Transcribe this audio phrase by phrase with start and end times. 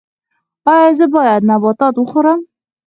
[0.73, 2.39] ایا زه باید نبات وخورم؟